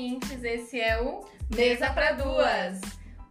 [0.00, 1.22] ouvintes, esse é o
[1.54, 2.80] Mesa para Duas,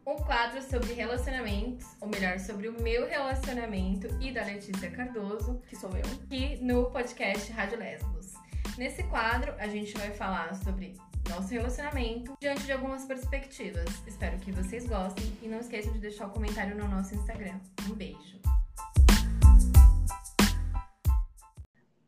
[0.06, 5.76] um quadro sobre relacionamentos, ou melhor, sobre o meu relacionamento e da Letícia Cardoso, que
[5.76, 8.34] sou eu, aqui no podcast Rádio Lesbos.
[8.78, 10.96] Nesse quadro, a gente vai falar sobre
[11.28, 13.90] nosso relacionamento diante de algumas perspectivas.
[14.06, 17.60] Espero que vocês gostem e não esqueçam de deixar o um comentário no nosso Instagram.
[17.90, 18.59] Um beijo!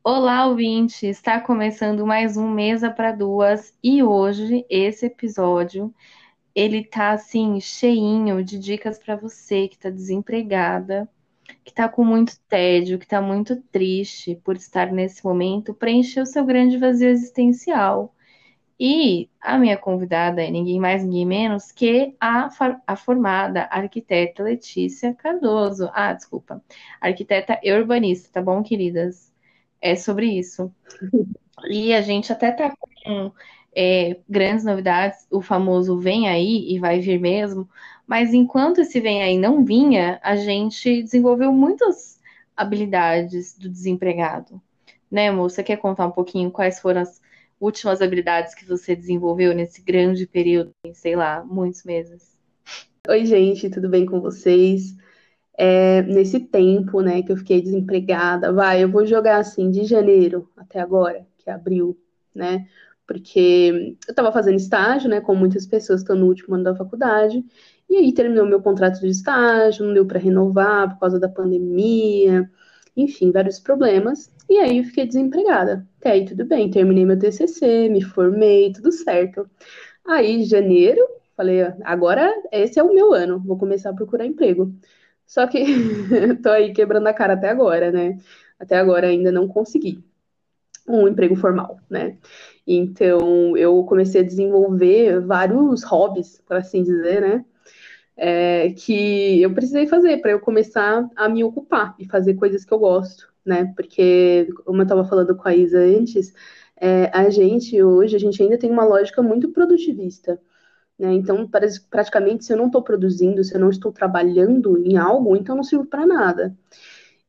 [0.04, 1.06] Olá, ouvinte!
[1.06, 5.94] Está começando mais um Mesa para Duas e hoje esse episódio
[6.56, 11.08] ele tá assim cheinho de dicas para você que está desempregada,
[11.64, 16.26] que está com muito tédio, que está muito triste por estar nesse momento, preencher o
[16.26, 18.16] seu grande vazio existencial.
[18.80, 22.50] E a minha convidada é ninguém mais, ninguém menos que a,
[22.88, 25.90] a formada arquiteta Letícia Cardoso.
[25.94, 26.64] Ah, desculpa.
[27.00, 29.31] Arquiteta e urbanista, tá bom, queridas?
[29.82, 30.72] É sobre isso.
[31.70, 33.32] E a gente até tá com
[33.76, 37.70] é, grandes novidades, o famoso vem aí e vai vir mesmo,
[38.06, 42.20] mas enquanto esse vem aí não vinha, a gente desenvolveu muitas
[42.56, 44.62] habilidades do desempregado.
[45.10, 45.64] Né, moça?
[45.64, 47.22] Quer contar um pouquinho quais foram as
[47.60, 52.38] últimas habilidades que você desenvolveu nesse grande período, sei lá, muitos meses?
[53.08, 54.96] Oi, gente, tudo bem com vocês?
[55.58, 60.50] É, nesse tempo, né, que eu fiquei desempregada, vai, eu vou jogar assim de janeiro
[60.58, 61.98] até agora, que é abril,
[62.34, 62.68] né,
[63.06, 66.76] porque eu estava fazendo estágio, né, com muitas pessoas que estão no último ano da
[66.76, 67.44] faculdade,
[67.90, 72.50] e aí terminou meu contrato de estágio, não deu para renovar por causa da pandemia,
[72.96, 75.88] enfim, vários problemas, e aí eu fiquei desempregada.
[76.00, 79.50] Até aí tudo bem, terminei meu TCC, me formei, tudo certo.
[80.06, 81.02] Aí, janeiro,
[81.36, 84.74] falei, agora esse é o meu ano, vou começar a procurar emprego.
[85.32, 85.64] Só que
[86.44, 88.18] tô aí quebrando a cara até agora, né?
[88.60, 90.04] Até agora ainda não consegui
[90.86, 92.18] um emprego formal, né?
[92.68, 97.46] Então eu comecei a desenvolver vários hobbies, por assim dizer, né?
[98.18, 102.74] É, que eu precisei fazer para eu começar a me ocupar e fazer coisas que
[102.74, 103.72] eu gosto, né?
[103.74, 106.34] Porque, como eu estava falando com a Isa antes,
[106.76, 110.42] é, a gente hoje a gente ainda tem uma lógica muito produtivista.
[111.02, 111.14] Né?
[111.14, 111.50] Então,
[111.90, 115.64] praticamente, se eu não estou produzindo, se eu não estou trabalhando em algo, então não
[115.64, 116.56] sirvo para nada.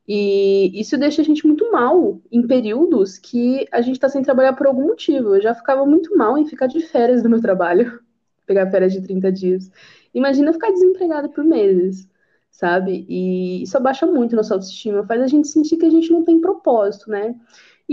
[0.07, 4.53] E isso deixa a gente muito mal em períodos que a gente está sem trabalhar
[4.53, 5.35] por algum motivo.
[5.35, 7.99] Eu já ficava muito mal em ficar de férias do meu trabalho,
[8.45, 9.71] pegar férias de 30 dias.
[10.13, 12.07] Imagina ficar desempregada por meses,
[12.51, 13.07] sabe?
[13.09, 16.39] E isso abaixa muito nossa autoestima, faz a gente sentir que a gente não tem
[16.39, 17.33] propósito, né?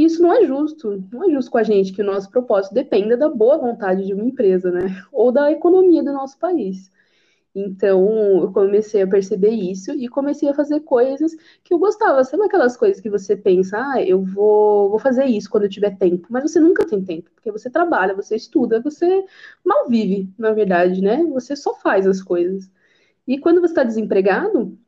[0.00, 2.72] E isso não é justo, não é justo com a gente que o nosso propósito
[2.72, 4.87] dependa da boa vontade de uma empresa, né?
[5.12, 6.91] Ou da economia do nosso país.
[7.55, 8.09] Então,
[8.43, 12.25] eu comecei a perceber isso e comecei a fazer coisas que eu gostava.
[12.25, 15.94] Sabe aquelas coisas que você pensa, ah, eu vou, vou fazer isso quando eu tiver
[15.99, 19.22] tempo, mas você nunca tem tempo, porque você trabalha, você estuda, você
[19.62, 21.25] mal vive, na verdade, né?
[21.27, 22.71] Você só faz as coisas.
[23.28, 24.78] E quando você está desempregado,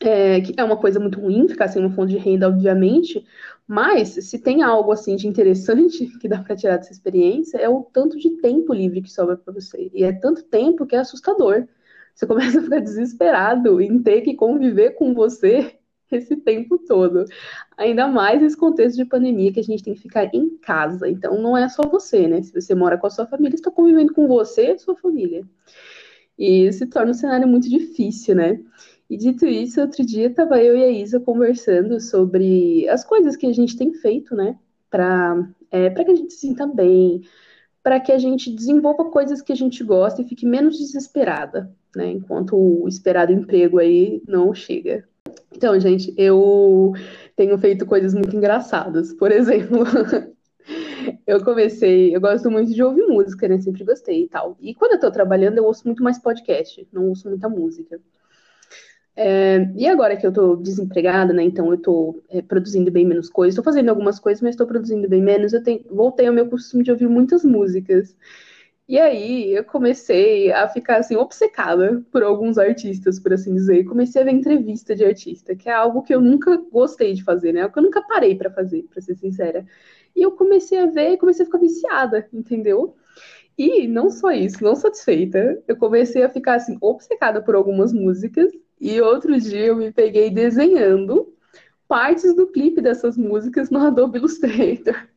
[0.00, 3.24] é, que é uma coisa muito ruim ficar sem uma fonte de renda, obviamente,
[3.66, 7.82] mas se tem algo assim de interessante que dá para tirar dessa experiência, é o
[7.82, 9.90] tanto de tempo livre que sobra para você.
[9.92, 11.66] E é tanto tempo que é assustador.
[12.14, 15.76] Você começa a ficar desesperado em ter que conviver com você
[16.10, 17.24] esse tempo todo.
[17.76, 21.08] Ainda mais nesse contexto de pandemia que a gente tem que ficar em casa.
[21.08, 22.40] Então não é só você, né?
[22.42, 25.44] Se você mora com a sua família, está convivendo com você e sua família.
[26.38, 28.60] E se torna um cenário muito difícil, né?
[29.08, 33.46] E dito isso, outro dia estava eu e a Isa conversando sobre as coisas que
[33.46, 34.58] a gente tem feito, né?
[34.90, 37.22] Para é, que a gente se sinta bem,
[37.82, 42.10] para que a gente desenvolva coisas que a gente gosta e fique menos desesperada, né?
[42.10, 45.08] Enquanto o esperado emprego aí não chega.
[45.54, 46.92] Então, gente, eu
[47.34, 49.12] tenho feito coisas muito engraçadas.
[49.14, 49.84] Por exemplo,
[51.26, 53.58] eu comecei, eu gosto muito de ouvir música, né?
[53.58, 54.56] Sempre gostei e tal.
[54.60, 57.98] E quando eu tô trabalhando, eu ouço muito mais podcast, não ouço muita música.
[59.20, 61.42] É, e agora que eu tô desempregada, né?
[61.42, 65.08] Então eu tô é, produzindo bem menos coisas, tô fazendo algumas coisas, mas estou produzindo
[65.08, 65.52] bem menos.
[65.52, 68.16] Eu tenho, voltei ao meu costume de ouvir muitas músicas.
[68.88, 73.80] E aí eu comecei a ficar assim obcecada por alguns artistas, por assim dizer.
[73.80, 77.24] E comecei a ver entrevista de artista, que é algo que eu nunca gostei de
[77.24, 77.60] fazer, né?
[77.60, 79.66] É algo que eu nunca parei para fazer, para ser sincera.
[80.14, 82.94] E eu comecei a ver e comecei a ficar viciada, entendeu?
[83.58, 88.52] E não só isso, não satisfeita, eu comecei a ficar assim obcecada por algumas músicas
[88.80, 91.32] e outro dia eu me peguei desenhando
[91.86, 95.08] partes do clipe dessas músicas no Adobe Illustrator.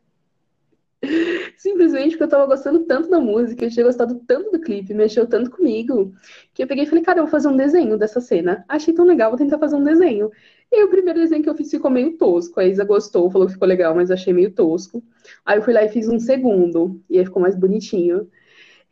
[1.56, 5.26] Simplesmente porque eu tava gostando tanto da música, eu tinha gostado tanto do clipe, mexeu
[5.26, 6.12] tanto comigo,
[6.54, 8.64] que eu peguei e falei, cara, eu vou fazer um desenho dessa cena.
[8.68, 10.30] Achei tão legal, vou tentar fazer um desenho.
[10.70, 12.58] E o primeiro desenho que eu fiz ficou meio tosco.
[12.58, 15.02] A Isa gostou, falou que ficou legal, mas achei meio tosco.
[15.44, 18.28] Aí eu fui lá e fiz um segundo, e aí ficou mais bonitinho.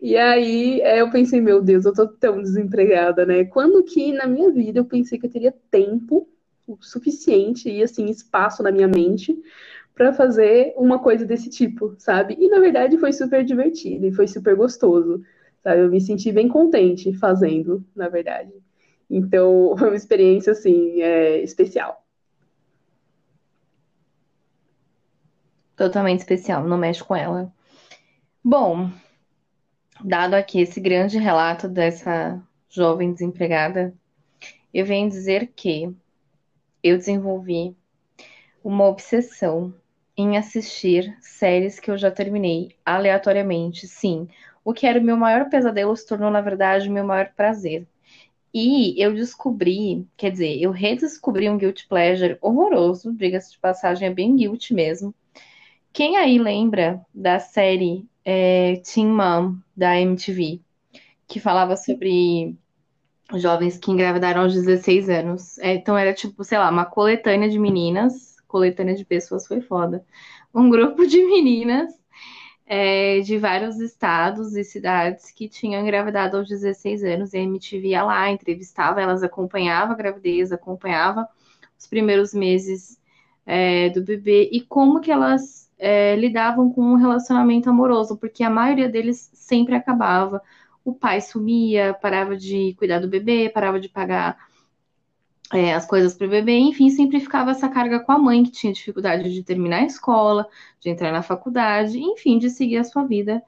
[0.00, 3.44] E aí é, eu pensei, meu Deus, eu tô tão desempregada, né?
[3.44, 6.26] Quando que na minha vida eu pensei que eu teria tempo
[6.66, 9.36] o suficiente e assim espaço na minha mente
[9.94, 12.36] para fazer uma coisa desse tipo, sabe?
[12.38, 15.22] E na verdade foi super divertido e foi super gostoso,
[15.62, 15.82] sabe?
[15.82, 18.52] Eu me senti bem contente fazendo, na verdade.
[19.10, 22.02] Então, foi uma experiência assim, é, especial.
[25.76, 27.52] Totalmente especial, não mexe com ela.
[28.42, 28.90] Bom,
[30.04, 33.94] dado aqui esse grande relato dessa jovem desempregada,
[34.72, 35.94] eu venho dizer que
[36.82, 37.76] eu desenvolvi
[38.62, 39.74] uma obsessão
[40.16, 43.86] em assistir séries que eu já terminei aleatoriamente.
[43.86, 44.28] Sim,
[44.64, 47.86] o que era o meu maior pesadelo se tornou, na verdade, o meu maior prazer.
[48.52, 54.12] E eu descobri, quer dizer, eu redescobri um guilty pleasure horroroso, diga-se de passagem, é
[54.12, 55.14] bem guilty mesmo.
[55.92, 60.60] Quem aí lembra da série é, Teen Mom, da MTV,
[61.26, 62.56] que falava sobre
[63.34, 65.58] jovens que engravidaram aos 16 anos.
[65.58, 70.04] É, então era tipo, sei lá, uma coletânea de meninas, coletânea de pessoas foi foda.
[70.52, 71.92] Um grupo de meninas
[72.66, 77.88] é, de vários estados e cidades que tinham engravidado aos 16 anos, e a MTV
[77.88, 81.28] ia lá, entrevistava, elas acompanhava a gravidez, acompanhava
[81.78, 83.00] os primeiros meses
[83.46, 88.50] é, do bebê e como que elas é, lidavam com um relacionamento amoroso, porque a
[88.50, 90.42] maioria deles sempre acabava
[90.84, 94.38] o pai sumia, parava de cuidar do bebê, parava de pagar
[95.52, 98.50] é, as coisas para o bebê, enfim, sempre ficava essa carga com a mãe, que
[98.52, 100.46] tinha dificuldade de terminar a escola,
[100.80, 103.42] de entrar na faculdade, enfim, de seguir a sua vida,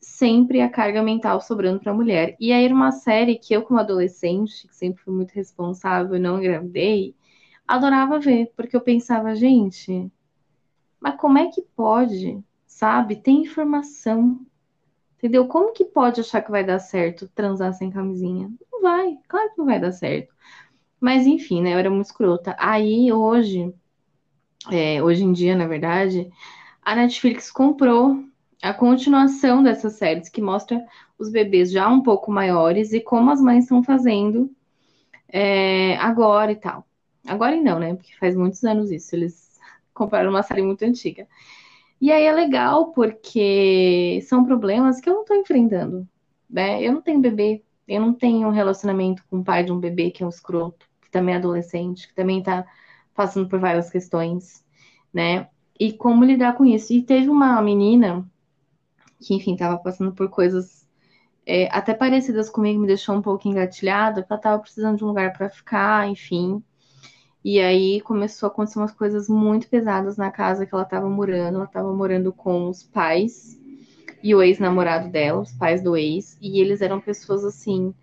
[0.00, 2.36] sempre a carga mental sobrando para a mulher.
[2.40, 7.14] E aí uma série que eu, como adolescente, que sempre fui muito responsável não engravidei,
[7.66, 10.10] adorava ver, porque eu pensava, gente,
[11.00, 13.16] mas como é que pode, sabe?
[13.16, 14.46] Tem informação
[15.16, 15.48] Entendeu?
[15.48, 18.50] Como que pode achar que vai dar certo transar sem camisinha?
[18.70, 20.34] Não vai, claro que não vai dar certo.
[21.00, 21.74] Mas enfim, né?
[21.74, 22.54] Eu era muito escrota.
[22.58, 23.74] Aí hoje,
[24.70, 26.30] é, hoje em dia, na verdade,
[26.82, 28.22] a Netflix comprou
[28.62, 30.84] a continuação dessas séries que mostra
[31.18, 34.50] os bebês já um pouco maiores e como as mães estão fazendo
[35.28, 36.86] é, agora e tal.
[37.26, 37.94] Agora e não, né?
[37.94, 39.16] Porque faz muitos anos isso.
[39.16, 39.45] Eles
[39.96, 41.26] compraram uma série muito antiga.
[42.00, 46.06] E aí é legal porque são problemas que eu não estou enfrentando,
[46.48, 46.82] né?
[46.82, 50.10] Eu não tenho bebê, eu não tenho um relacionamento com o pai de um bebê
[50.10, 52.66] que é um escroto, que também é adolescente, que também está
[53.14, 54.64] passando por várias questões,
[55.12, 55.48] né?
[55.78, 56.92] E como lidar com isso.
[56.92, 58.28] E teve uma menina
[59.20, 60.86] que, enfim, estava passando por coisas
[61.46, 65.32] é, até parecidas comigo, me deixou um pouco engatilhada, ela estava precisando de um lugar
[65.32, 66.62] para ficar, enfim.
[67.48, 71.54] E aí começou a acontecer umas coisas muito pesadas na casa que ela estava morando.
[71.54, 73.56] Ela estava morando com os pais
[74.20, 77.94] e o ex-namorado dela, os pais do ex, e eles eram pessoas assim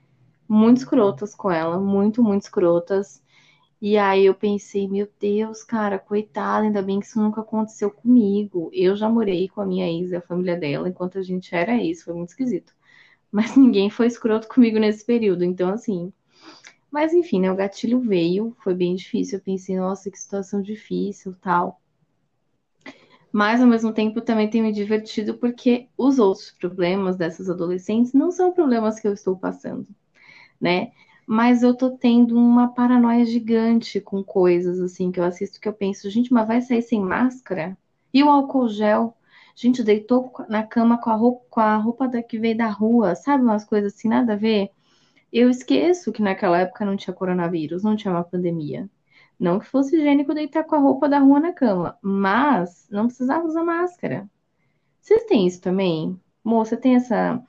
[0.48, 3.22] muito escrotas com ela, muito, muito escrotas.
[3.82, 8.70] E aí eu pensei, meu Deus, cara, coitada, ainda bem que isso nunca aconteceu comigo.
[8.72, 11.76] Eu já morei com a minha ex e a família dela enquanto a gente era
[11.76, 12.74] ex, foi muito esquisito.
[13.30, 16.14] Mas ninguém foi escroto comigo nesse período, então assim,
[16.94, 17.52] mas enfim, né?
[17.52, 19.40] O gatilho veio, foi bem difícil.
[19.40, 21.82] Eu pensei, nossa, que situação difícil, tal.
[23.32, 28.32] Mas ao mesmo tempo também tenho me divertido porque os outros problemas dessas adolescentes não
[28.32, 29.88] são problemas que eu estou passando,
[30.62, 30.92] né?
[31.26, 35.74] Mas eu tô tendo uma paranoia gigante com coisas assim que eu assisto que eu
[35.74, 37.76] penso, gente, mas vai sair sem máscara?
[38.14, 39.18] E o álcool gel?
[39.56, 43.16] Gente, deitou na cama com a roupa, com a roupa da, que veio da rua,
[43.16, 43.44] sabe?
[43.44, 44.70] Umas coisas assim, nada a ver.
[45.34, 48.88] Eu esqueço que naquela época não tinha coronavírus, não tinha uma pandemia.
[49.40, 53.48] Não que fosse higiênico deitar com a roupa da rua na cama, mas não precisava
[53.48, 54.30] usar máscara.
[55.02, 56.20] Vocês têm isso também?
[56.44, 57.42] Moça, tem essa,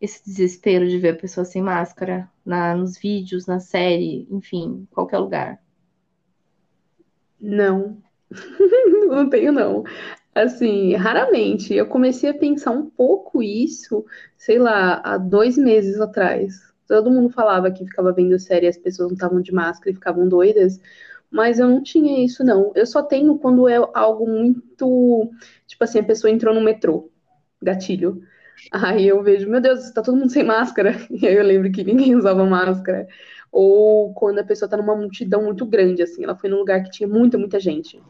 [0.00, 5.18] esse desespero de ver a pessoa sem máscara na, nos vídeos, na série, enfim, qualquer
[5.18, 5.60] lugar?
[7.40, 8.00] Não,
[9.08, 9.82] não tenho não.
[10.32, 11.74] Assim, raramente.
[11.74, 14.06] Eu comecei a pensar um pouco isso,
[14.36, 16.75] sei lá, há dois meses atrás.
[16.86, 20.28] Todo mundo falava que ficava vendo série as pessoas não estavam de máscara e ficavam
[20.28, 20.80] doidas,
[21.30, 22.72] mas eu não tinha isso, não.
[22.74, 25.30] Eu só tenho quando é algo muito.
[25.66, 27.10] Tipo assim, a pessoa entrou no metrô,
[27.62, 28.22] gatilho.
[28.72, 30.92] Aí eu vejo, meu Deus, tá todo mundo sem máscara.
[31.10, 33.06] E aí eu lembro que ninguém usava máscara.
[33.52, 36.90] Ou quando a pessoa tá numa multidão muito grande, assim, ela foi num lugar que
[36.90, 38.00] tinha muita, muita gente.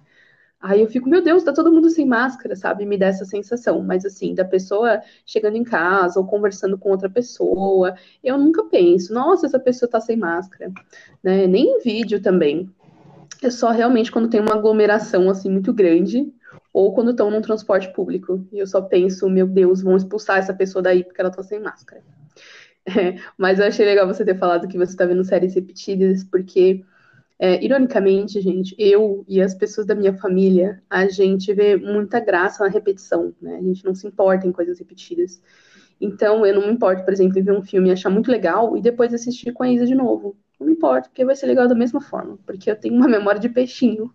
[0.60, 2.86] Aí eu fico, meu Deus, tá todo mundo sem máscara, sabe?
[2.86, 3.82] Me dá essa sensação.
[3.82, 7.94] Mas assim, da pessoa chegando em casa ou conversando com outra pessoa,
[8.24, 10.72] eu nunca penso, nossa, essa pessoa tá sem máscara,
[11.22, 11.46] né?
[11.46, 12.70] Nem em vídeo também.
[13.42, 16.32] É só realmente quando tem uma aglomeração assim muito grande,
[16.72, 18.46] ou quando estão num transporte público.
[18.52, 21.60] E eu só penso, meu Deus, vão expulsar essa pessoa daí porque ela tá sem
[21.60, 22.02] máscara.
[22.88, 26.84] É, mas eu achei legal você ter falado que você está vendo séries repetidas, porque,
[27.38, 32.64] é, ironicamente, gente, eu e as pessoas da minha família, a gente vê muita graça
[32.64, 33.56] na repetição, né?
[33.56, 35.40] A gente não se importa em coisas repetidas.
[36.00, 38.76] Então, eu não me importo, por exemplo, em ver um filme e achar muito legal
[38.76, 40.36] e depois assistir com a Isa de novo.
[40.58, 43.40] Não me importa, porque vai ser legal da mesma forma, porque eu tenho uma memória
[43.40, 44.10] de peixinho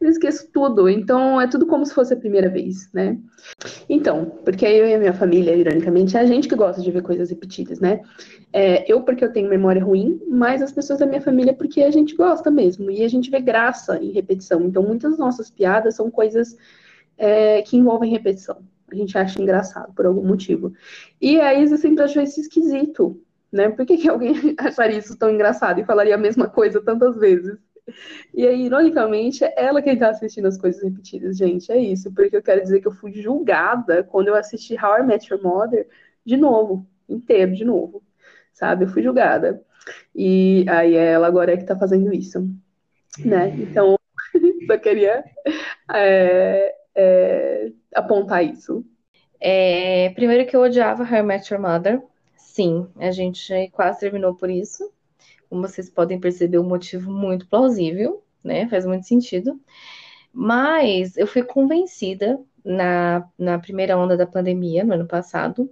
[0.00, 0.88] eu esqueço tudo.
[0.88, 3.18] Então, é tudo como se fosse a primeira vez, né?
[3.88, 7.02] Então, porque eu e a minha família, ironicamente, é a gente que gosta de ver
[7.02, 8.00] coisas repetidas, né?
[8.52, 11.90] É, eu porque eu tenho memória ruim, mas as pessoas da minha família porque a
[11.90, 12.90] gente gosta mesmo.
[12.90, 14.62] E a gente vê graça em repetição.
[14.62, 16.56] Então, muitas das nossas piadas são coisas
[17.16, 18.62] é, que envolvem repetição.
[18.90, 20.72] A gente acha engraçado por algum motivo.
[21.20, 23.70] E a Isa sempre achou isso esquisito, né?
[23.70, 27.58] Por que, que alguém acharia isso tão engraçado e falaria a mesma coisa tantas vezes?
[28.32, 31.70] E aí, ironicamente, é ela quem tá assistindo as coisas repetidas, gente.
[31.70, 32.12] É isso.
[32.12, 35.42] Porque eu quero dizer que eu fui julgada quando eu assisti How I Met Your
[35.42, 35.88] Mother
[36.24, 38.02] de novo, inteiro, de novo.
[38.52, 38.84] Sabe?
[38.84, 39.62] Eu fui julgada.
[40.14, 42.48] E aí ela agora é que tá fazendo isso.
[43.24, 43.48] Né?
[43.58, 43.98] Então,
[44.66, 45.24] só queria
[45.92, 48.84] é, é, apontar isso.
[49.40, 52.00] É, primeiro que eu odiava How I Met Your Mother.
[52.36, 54.92] Sim, a gente quase terminou por isso.
[55.52, 58.66] Como vocês podem perceber, um motivo muito plausível, né?
[58.70, 59.60] Faz muito sentido.
[60.32, 65.70] Mas eu fui convencida na, na primeira onda da pandemia, no ano passado,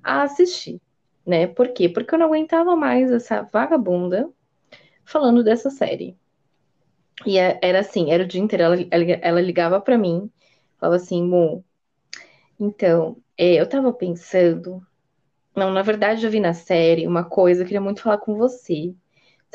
[0.00, 0.80] a assistir,
[1.26, 1.48] né?
[1.48, 1.88] Por quê?
[1.88, 4.30] Porque eu não aguentava mais essa vagabunda
[5.04, 6.16] falando dessa série.
[7.26, 8.76] E é, era assim, era o dia inteiro, ela,
[9.20, 10.30] ela ligava para mim,
[10.78, 11.64] falava assim, Mo,
[12.60, 14.86] então, é, eu tava pensando,
[15.56, 18.94] não, na verdade eu vi na série uma coisa, eu queria muito falar com você.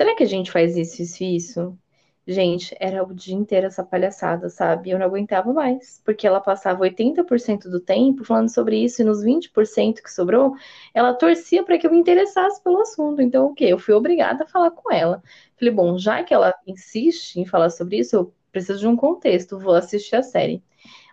[0.02, 1.78] Será que a gente faz isso, isso isso?
[2.26, 4.90] Gente, era o dia inteiro essa palhaçada, sabe?
[4.90, 9.24] Eu não aguentava mais, porque ela passava 80% do tempo falando sobre isso e nos
[9.24, 10.56] 20% que sobrou,
[10.92, 13.22] ela torcia para que eu me interessasse pelo assunto.
[13.22, 13.66] Então, o quê?
[13.66, 15.22] Eu fui obrigada a falar com ela.
[15.56, 19.60] Falei, bom, já que ela insiste em falar sobre isso, eu preciso de um contexto,
[19.60, 20.64] vou assistir a série.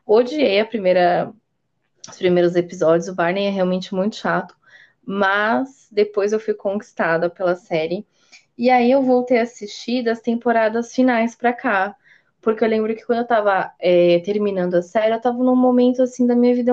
[0.06, 1.30] Odiei a primeira,
[2.08, 4.56] os primeiros episódios, o Barney é realmente muito chato,
[5.04, 8.06] mas depois eu fui conquistada pela série.
[8.58, 11.96] E aí eu voltei a assistir das temporadas finais pra cá.
[12.40, 16.02] Porque eu lembro que quando eu tava é, terminando a série, eu tava num momento
[16.02, 16.72] assim da minha vida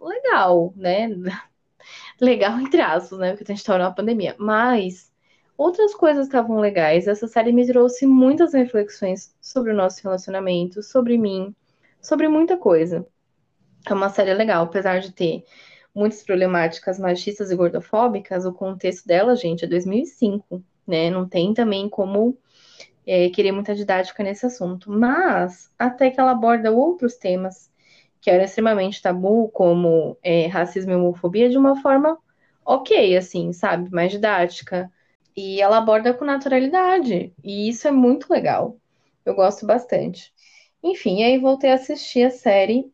[0.00, 1.08] legal, né?
[2.20, 3.36] legal entre aspas, né?
[3.36, 4.36] Porque a gente tava numa pandemia.
[4.38, 5.10] Mas
[5.58, 7.08] outras coisas estavam legais.
[7.08, 11.54] Essa série me trouxe muitas reflexões sobre o nosso relacionamento, sobre mim,
[12.00, 13.04] sobre muita coisa.
[13.84, 15.44] É uma série legal, apesar de ter
[15.94, 21.10] muitas problemáticas machistas e gordofóbicas, o contexto dela, gente, é 2005 né?
[21.10, 22.36] Não tem também como
[23.06, 24.90] é, querer muita didática nesse assunto.
[24.90, 27.70] Mas até que ela aborda outros temas
[28.20, 32.18] que eram extremamente tabu, como é, racismo e homofobia, de uma forma
[32.64, 33.90] ok, assim, sabe?
[33.90, 34.90] Mais didática.
[35.36, 37.32] E ela aborda com naturalidade.
[37.44, 38.76] E isso é muito legal.
[39.24, 40.32] Eu gosto bastante.
[40.82, 42.90] Enfim, aí voltei a assistir a série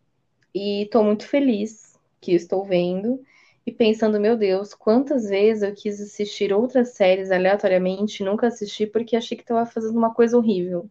[0.54, 3.22] e tô muito feliz que estou vendo
[3.64, 9.16] e pensando, meu Deus, quantas vezes eu quis assistir outras séries aleatoriamente nunca assisti porque
[9.16, 10.90] achei que estava fazendo uma coisa horrível.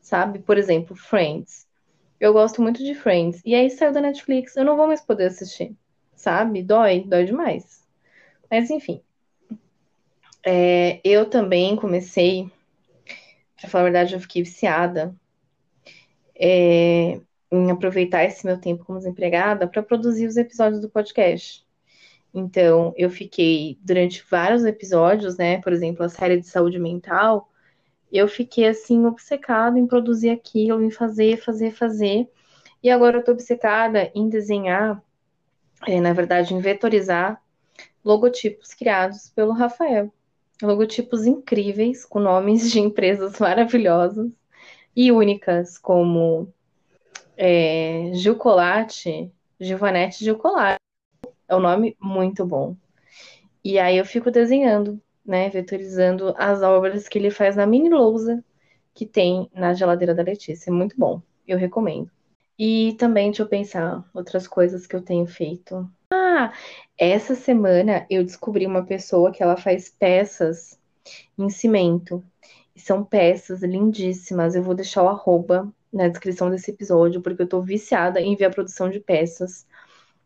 [0.00, 0.38] Sabe?
[0.38, 1.66] Por exemplo, Friends.
[2.20, 3.42] Eu gosto muito de Friends.
[3.44, 5.74] E aí saiu da Netflix, eu não vou mais poder assistir.
[6.14, 6.62] Sabe?
[6.62, 7.84] Dói, dói demais.
[8.50, 9.02] Mas enfim.
[10.46, 12.50] É, eu também comecei,
[13.60, 15.14] pra falar a verdade, eu fiquei viciada
[16.34, 21.67] é, em aproveitar esse meu tempo como desempregada para produzir os episódios do podcast.
[22.38, 25.60] Então, eu fiquei durante vários episódios, né?
[25.60, 27.50] Por exemplo, a série de saúde mental,
[28.12, 32.28] eu fiquei assim obcecada em produzir aquilo, em fazer, fazer, fazer.
[32.82, 35.02] E agora eu tô obcecada em desenhar,
[35.86, 37.42] é, na verdade, em vetorizar
[38.04, 40.12] logotipos criados pelo Rafael.
[40.62, 44.30] Logotipos incríveis, com nomes de empresas maravilhosas
[44.94, 46.52] e únicas, como
[47.36, 49.30] é, Gilcolate,
[49.60, 50.77] Gilvanete Gilcolate
[51.48, 52.76] é um nome muito bom.
[53.64, 58.44] E aí eu fico desenhando, né, vetorizando as obras que ele faz na mini lousa
[58.94, 60.70] que tem na geladeira da Letícia.
[60.70, 62.10] É muito bom, eu recomendo.
[62.58, 65.88] E também, deixa eu pensar, outras coisas que eu tenho feito.
[66.12, 66.52] Ah,
[66.98, 70.78] essa semana eu descobri uma pessoa que ela faz peças
[71.38, 72.24] em cimento.
[72.74, 74.56] São peças lindíssimas.
[74.56, 78.46] Eu vou deixar o arroba na descrição desse episódio, porque eu tô viciada em ver
[78.46, 79.64] a produção de peças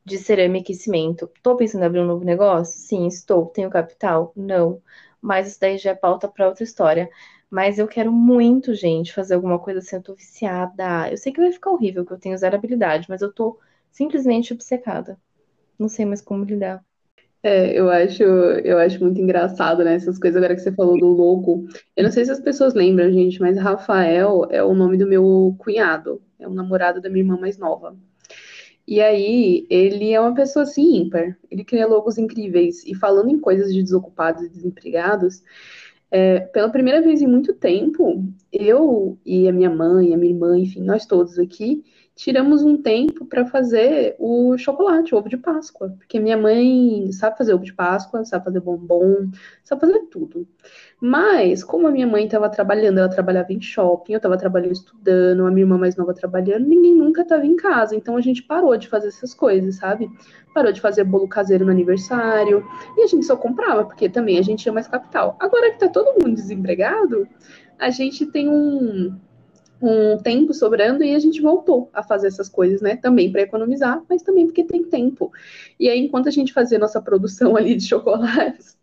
[0.05, 1.31] de cerâmica e cimento.
[1.37, 2.79] Estou pensando em abrir um novo negócio?
[2.79, 3.47] Sim, estou.
[3.47, 4.33] Tenho capital?
[4.37, 4.83] Não.
[5.21, 7.09] Mas isso daí já é pauta para outra história.
[7.51, 9.97] Mas eu quero muito, gente, fazer alguma coisa assim.
[9.97, 11.11] Eu tô viciada.
[11.11, 13.59] Eu sei que vai ficar horrível, que eu tenho zero habilidade, mas eu tô
[13.91, 15.19] simplesmente obcecada.
[15.79, 16.85] Não sei mais como lidar.
[17.43, 19.95] É, eu acho, eu acho muito engraçado, né?
[19.95, 21.67] Essas coisas agora que você falou do logo.
[21.97, 25.55] Eu não sei se as pessoas lembram, gente, mas Rafael é o nome do meu
[25.59, 27.97] cunhado, é o namorado da minha irmã mais nova.
[28.87, 31.39] E aí, ele é uma pessoa assim ímpar.
[31.51, 32.85] Ele cria logos incríveis.
[32.85, 35.43] E falando em coisas de desocupados e desempregados,
[36.11, 38.23] é, pela primeira vez em muito tempo,
[38.53, 41.83] eu e a minha mãe, a minha irmã, enfim, nós todos aqui,
[42.15, 47.39] tiramos um tempo para fazer o chocolate, o ovo de Páscoa, porque minha mãe sabe
[47.39, 49.31] fazer ovo de Páscoa, sabe fazer bombom,
[49.65, 50.47] sabe fazer tudo.
[51.05, 55.45] Mas, como a minha mãe estava trabalhando, ela trabalhava em shopping, eu estava trabalhando estudando,
[55.45, 58.77] a minha irmã mais nova trabalhando, ninguém nunca estava em casa, então a gente parou
[58.77, 60.09] de fazer essas coisas, sabe?
[60.55, 62.65] Parou de fazer bolo caseiro no aniversário,
[62.97, 65.37] e a gente só comprava, porque também a gente tinha mais capital.
[65.41, 67.27] Agora que tá todo mundo desempregado,
[67.81, 69.13] a gente tem um
[69.83, 72.97] um tempo sobrando e a gente voltou a fazer essas coisas, né?
[72.97, 75.33] Também para economizar, mas também porque tem tempo.
[75.79, 78.79] E aí, enquanto a gente fazia nossa produção ali de chocolates,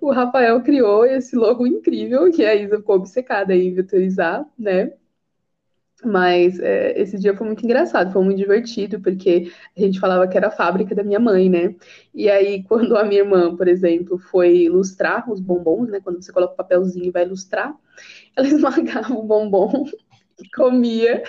[0.00, 4.92] o Rafael criou esse logo incrível que a Isa ficou obcecada em vetorizar, né?
[6.04, 10.36] Mas é, esse dia foi muito engraçado, foi muito divertido, porque a gente falava que
[10.36, 11.74] era a fábrica da minha mãe, né?
[12.14, 16.00] E aí, quando a minha irmã, por exemplo, foi lustrar os bombons, né?
[16.00, 17.74] Quando você coloca o papelzinho e vai lustrar,
[18.36, 19.86] ela esmagava o bombom
[20.54, 21.22] comia.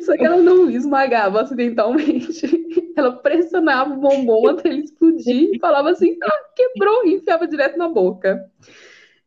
[0.00, 2.64] Só que ela não esmagava acidentalmente.
[2.96, 7.76] Ela pressionava o bombom até ele explodir e falava assim: ah, quebrou, e enfiava direto
[7.76, 8.48] na boca.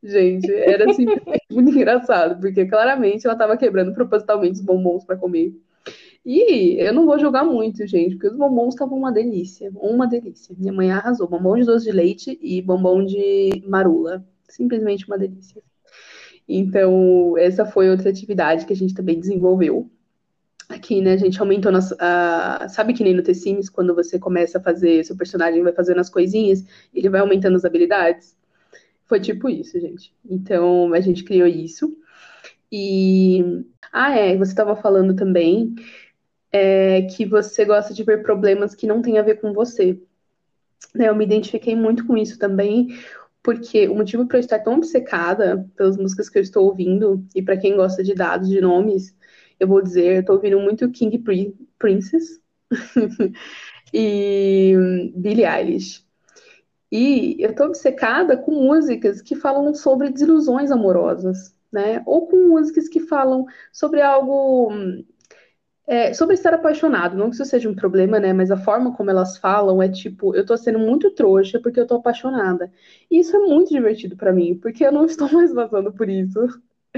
[0.02, 1.06] Gente, era assim,
[1.52, 5.54] muito engraçado, porque claramente ela estava quebrando propositalmente os bombons para comer.
[6.26, 10.56] E eu não vou jogar muito, gente, porque os bombons estavam uma delícia, uma delícia.
[10.58, 15.62] Minha mãe arrasou, bombom de doce de leite e bombom de marula, simplesmente uma delícia.
[16.48, 19.90] Então, essa foi outra atividade que a gente também desenvolveu.
[20.70, 21.96] Aqui, né, a gente aumentou nossa.
[21.96, 25.74] Uh, sabe que nem no The Sims, quando você começa a fazer, seu personagem vai
[25.74, 28.36] fazendo as coisinhas, ele vai aumentando as habilidades?
[29.06, 30.14] Foi tipo isso, gente.
[30.30, 31.98] Então, a gente criou isso.
[32.72, 33.64] E.
[33.92, 35.74] Ah, é, você estava falando também
[36.52, 40.00] é, que você gosta de ver problemas que não têm a ver com você.
[40.94, 42.90] Né, eu me identifiquei muito com isso também,
[43.48, 47.42] porque o motivo para eu estar tão obcecada pelas músicas que eu estou ouvindo, e
[47.42, 49.16] para quem gosta de dados, de nomes,
[49.58, 51.24] eu vou dizer, eu estou ouvindo muito King
[51.80, 52.42] Princess
[53.94, 54.74] e
[55.16, 56.06] Billie Eilish.
[56.92, 62.04] E eu tô obcecada com músicas que falam sobre desilusões amorosas, né?
[62.06, 64.74] Ou com músicas que falam sobre algo.
[65.90, 68.34] É, sobre estar apaixonado, não que isso seja um problema, né?
[68.34, 71.88] Mas a forma como elas falam é tipo, eu tô sendo muito trouxa porque eu
[71.88, 72.72] tô apaixonada.
[73.10, 76.40] E isso é muito divertido para mim, porque eu não estou mais passando por isso,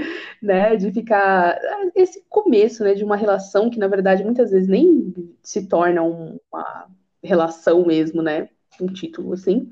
[0.42, 0.76] né?
[0.76, 1.58] De ficar.
[1.94, 2.94] Esse começo, né?
[2.94, 6.88] De uma relação que, na verdade, muitas vezes nem se torna uma
[7.22, 8.48] relação mesmo, né?
[8.80, 9.70] um título assim.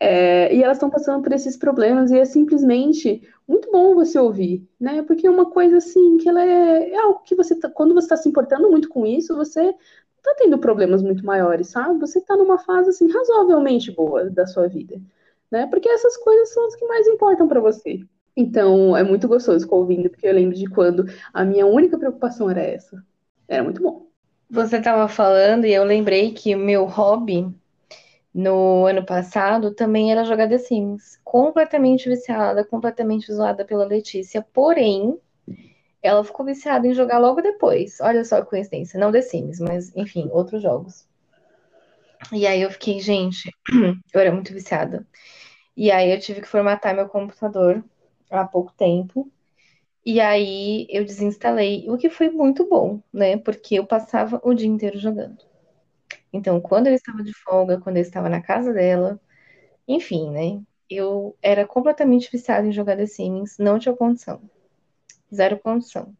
[0.00, 4.64] É, e elas estão passando por esses problemas e é simplesmente muito bom você ouvir,
[4.78, 5.02] né?
[5.02, 8.06] Porque é uma coisa assim que ela é, é algo que você tá, quando você
[8.06, 9.74] está se importando muito com isso, você
[10.22, 11.98] tá tendo problemas muito maiores, sabe?
[11.98, 15.00] Você está numa fase assim razoavelmente boa da sua vida,
[15.50, 15.66] né?
[15.66, 18.00] Porque essas coisas são as que mais importam para você.
[18.36, 22.48] Então é muito gostoso ficar ouvindo, porque eu lembro de quando a minha única preocupação
[22.48, 23.02] era essa.
[23.48, 24.06] Era muito bom.
[24.48, 27.52] Você estava falando e eu lembrei que o meu hobby
[28.34, 31.18] no ano passado também era jogar The Sims.
[31.24, 34.42] Completamente viciada, completamente zoada pela Letícia.
[34.52, 35.18] Porém,
[36.02, 37.98] ela ficou viciada em jogar logo depois.
[38.00, 39.00] Olha só que coincidência.
[39.00, 41.06] Não The Sims, mas enfim, outros jogos.
[42.32, 43.50] E aí eu fiquei, gente,
[44.12, 45.06] eu era muito viciada.
[45.76, 47.84] E aí eu tive que formatar meu computador
[48.30, 49.30] há pouco tempo.
[50.04, 53.36] E aí eu desinstalei, o que foi muito bom, né?
[53.36, 55.47] Porque eu passava o dia inteiro jogando.
[56.32, 59.20] Então, quando eu estava de folga, quando eu estava na casa dela,
[59.86, 60.62] enfim, né?
[60.90, 64.40] Eu era completamente viciada em jogar The Sims, não tinha condição.
[65.34, 66.14] Zero condição.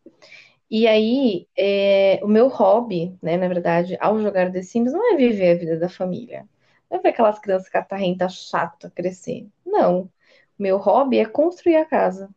[0.70, 5.16] E aí, é, o meu hobby, né, na verdade, ao jogar The Sims, não é
[5.16, 6.46] viver a vida da família.
[6.90, 9.46] Não é ver aquelas crianças catarrentas chato crescer.
[9.64, 10.02] Não.
[10.58, 12.28] O meu hobby é construir a casa.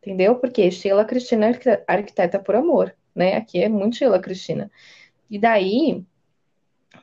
[0.00, 0.36] Entendeu?
[0.36, 3.36] Porque Sheila Cristina é arquiteta por amor, né?
[3.36, 4.70] Aqui é muito Sheila Cristina.
[5.28, 6.04] E daí,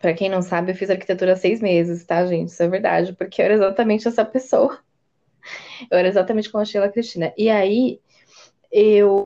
[0.01, 2.49] para quem não sabe, eu fiz arquitetura há seis meses, tá, gente?
[2.49, 4.79] Isso é verdade, porque eu era exatamente essa pessoa.
[5.89, 7.33] Eu era exatamente como a Sheila Cristina.
[7.37, 7.99] E aí,
[8.71, 9.23] eu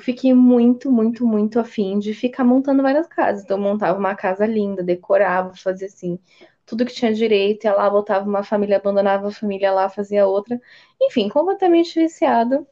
[0.00, 3.44] fiquei muito, muito, muito afim de ficar montando várias casas.
[3.44, 6.18] Então, eu montava uma casa linda, decorava, fazia assim,
[6.64, 10.60] tudo que tinha direito, ia lá, botava uma família, abandonava a família lá, fazia outra.
[11.00, 12.66] Enfim, completamente viciado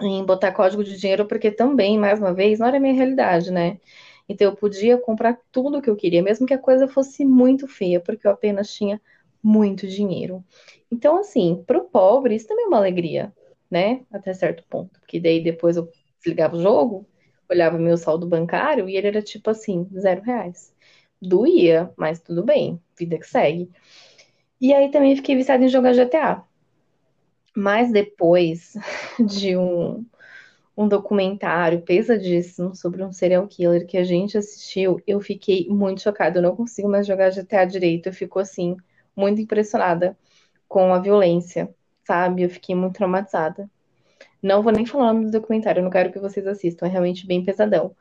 [0.00, 3.78] em botar código de dinheiro, porque também, mais uma vez, não era minha realidade, né?
[4.30, 7.66] Então eu podia comprar tudo o que eu queria, mesmo que a coisa fosse muito
[7.66, 9.00] feia, porque eu apenas tinha
[9.42, 10.44] muito dinheiro.
[10.90, 13.34] Então, assim, pro pobre, isso também é uma alegria,
[13.68, 14.04] né?
[14.12, 15.00] Até certo ponto.
[15.00, 17.04] Porque daí depois eu desligava o jogo,
[17.50, 20.72] olhava meu saldo bancário e ele era tipo assim, zero reais.
[21.20, 23.68] Doía, mas tudo bem, vida que segue.
[24.60, 26.44] E aí também fiquei viciada em jogar GTA.
[27.56, 28.74] Mas depois
[29.18, 30.04] de um,
[30.76, 36.38] um documentário pesadíssimo sobre um serial killer que a gente assistiu, eu fiquei muito chocada.
[36.38, 38.08] Eu não consigo mais jogar GTA direito.
[38.08, 38.76] Eu fico assim,
[39.14, 40.16] muito impressionada
[40.68, 42.42] com a violência, sabe?
[42.42, 43.68] Eu fiquei muito traumatizada.
[44.42, 46.88] Não vou nem falar o nome do documentário, eu não quero que vocês assistam, é
[46.88, 47.94] realmente bem pesadão.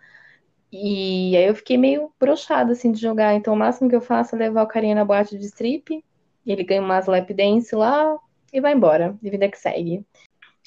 [0.71, 3.33] E aí eu fiquei meio broxada, assim, de jogar.
[3.33, 6.03] Então o máximo que eu faço é levar o carinha na boate de strip,
[6.45, 8.17] ele ganha umas lap dance lá
[8.53, 9.17] e vai embora.
[9.21, 10.05] E vida que segue.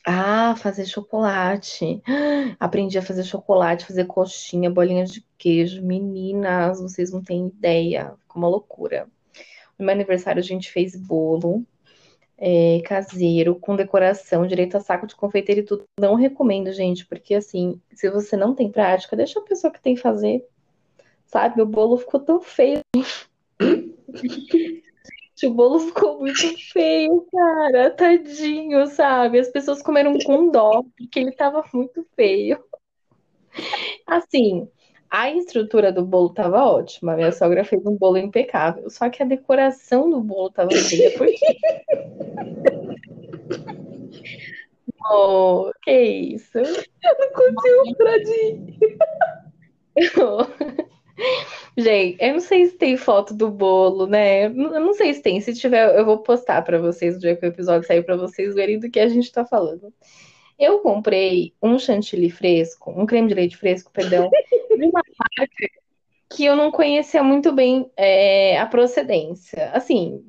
[0.04, 2.02] Ah, fazer chocolate.
[2.58, 5.82] Aprendi a fazer chocolate, fazer coxinha, bolinha de queijo.
[5.82, 8.14] Meninas, vocês não têm ideia.
[8.20, 9.08] Ficou uma loucura.
[9.78, 11.64] No meu aniversário a gente fez bolo
[12.36, 15.84] é, caseiro, com decoração, direito a saco de confeiteiro e tudo.
[15.98, 19.96] Não recomendo, gente, porque assim, se você não tem prática, deixa a pessoa que tem
[19.96, 20.44] fazer.
[21.24, 21.62] Sabe?
[21.62, 22.80] O bolo ficou tão feio.
[25.46, 27.90] O bolo ficou muito feio, cara.
[27.90, 29.38] Tadinho, sabe?
[29.38, 32.62] As pessoas comeram com dó, porque ele tava muito feio.
[34.06, 34.68] Assim,
[35.10, 37.14] a estrutura do bolo tava ótima.
[37.14, 38.88] Minha sogra fez um bolo impecável.
[38.88, 41.10] Só que a decoração do bolo tava feia.
[41.18, 41.58] Por quê?
[45.10, 46.58] oh, que isso?
[46.58, 48.78] Eu não consigo traduzir.
[51.76, 54.46] Gente, eu não sei se tem foto do bolo, né?
[54.46, 55.40] Eu não sei se tem.
[55.40, 58.54] Se tiver, eu vou postar para vocês no dia que o episódio sair para vocês
[58.54, 59.92] verem do que a gente tá falando.
[60.58, 64.30] Eu comprei um chantilly fresco, um creme de leite fresco, perdão,
[64.76, 65.68] de uma marca
[66.30, 70.22] que eu não conhecia muito bem é, a procedência, assim,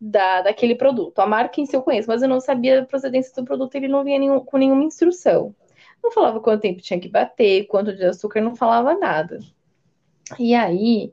[0.00, 1.18] da, daquele produto.
[1.18, 3.88] A marca em si eu conheço, mas eu não sabia a procedência do produto, ele
[3.88, 5.54] não vinha nenhum, com nenhuma instrução.
[6.02, 9.38] Não falava quanto tempo tinha que bater, quanto de açúcar, não falava nada.
[10.38, 11.12] E aí,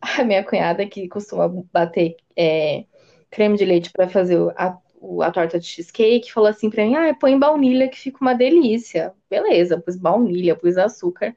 [0.00, 2.84] a minha cunhada, que costuma bater é,
[3.30, 4.76] creme de leite para fazer a
[5.20, 9.12] a torta de cheesecake, falou assim pra mim: ah, põe baunilha que fica uma delícia.
[9.28, 11.34] Beleza, pus baunilha, pus açúcar.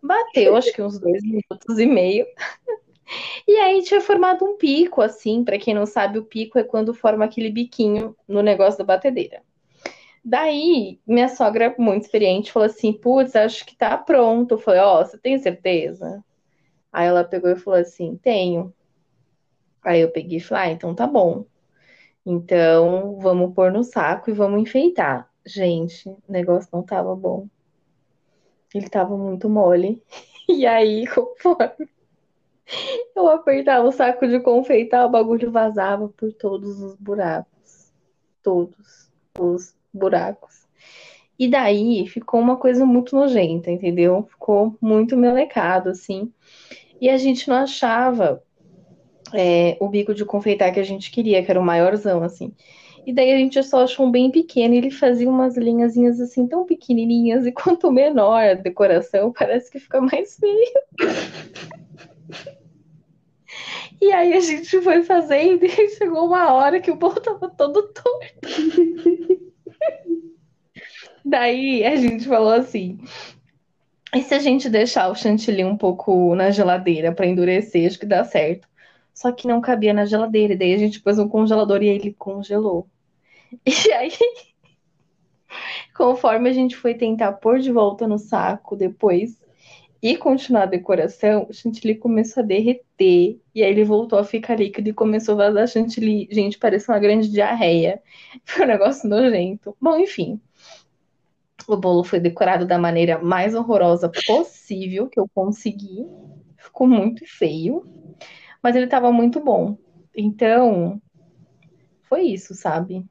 [0.00, 2.26] Bateu, acho que uns dois minutos e meio.
[3.46, 6.92] E aí tinha formado um pico, assim, para quem não sabe, o pico é quando
[6.92, 9.40] forma aquele biquinho no negócio da batedeira.
[10.22, 14.52] Daí, minha sogra, muito experiente, falou assim: Putz, acho que tá pronto.
[14.52, 16.22] Eu falei: Ó, oh, você tem certeza?
[16.92, 18.72] Aí ela pegou e falou assim: Tenho.
[19.82, 21.44] Aí eu peguei e falei: Ah, então tá bom.
[22.24, 25.30] Então, vamos pôr no saco e vamos enfeitar.
[25.46, 27.48] Gente, o negócio não tava bom.
[28.74, 30.02] Ele tava muito mole.
[30.50, 31.86] E aí, conforme
[33.14, 37.92] eu apertava o saco de confeitar, o bagulho vazava por todos os buracos.
[38.42, 40.66] Todos os buracos.
[41.38, 44.26] E daí ficou uma coisa muito nojenta, entendeu?
[44.28, 46.32] Ficou muito melecado, assim.
[47.00, 48.42] E a gente não achava
[49.32, 52.52] é, o bico de confeitar que a gente queria, que era o maiorzão, assim.
[53.06, 56.46] E daí a gente só achou um bem pequeno, e ele fazia umas linhazinhas assim
[56.46, 60.72] tão pequenininhas, e quanto menor a decoração, parece que fica mais feio.
[64.00, 67.92] E aí a gente foi fazendo e chegou uma hora que o bolo tava todo
[67.92, 68.08] torto.
[71.28, 72.98] Daí a gente falou assim:
[74.14, 78.06] e se a gente deixar o chantilly um pouco na geladeira para endurecer, acho que
[78.06, 78.66] dá certo.
[79.12, 80.56] Só que não cabia na geladeira.
[80.56, 82.88] Daí a gente pôs um congelador e ele congelou.
[83.66, 84.12] E aí,
[85.96, 89.40] conforme a gente foi tentar pôr de volta no saco depois
[90.02, 93.40] e continuar a decoração, o chantilly começou a derreter.
[93.54, 96.28] E aí ele voltou a ficar líquido e começou a vazar chantilly.
[96.30, 98.02] Gente, parecia uma grande diarreia.
[98.44, 99.76] Foi um negócio nojento.
[99.80, 100.40] Bom, enfim.
[101.68, 106.04] O bolo foi decorado da maneira mais horrorosa possível que eu consegui.
[106.56, 107.84] Ficou muito feio
[108.62, 109.76] mas ele tava muito bom.
[110.14, 111.00] Então,
[112.02, 113.04] foi isso, sabe?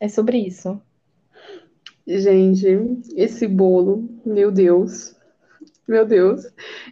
[0.00, 0.80] É sobre isso.
[2.06, 2.66] Gente,
[3.16, 5.16] esse bolo, meu Deus.
[5.86, 6.42] Meu Deus.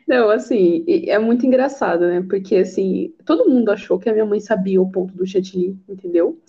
[0.07, 2.25] Não, assim, é muito engraçado, né?
[2.29, 6.41] Porque, assim, todo mundo achou que a minha mãe sabia o ponto do chantilly, entendeu?